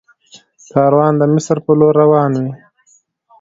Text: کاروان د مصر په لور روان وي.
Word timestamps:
کاروان 0.73 1.13
د 1.17 1.21
مصر 1.33 1.57
په 1.65 1.71
لور 1.79 1.93
روان 2.01 2.31
وي. 2.43 2.53